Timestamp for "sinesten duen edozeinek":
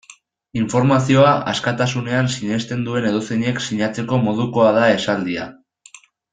2.37-3.63